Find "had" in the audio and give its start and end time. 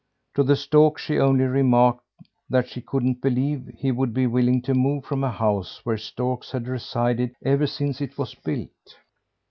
6.53-6.67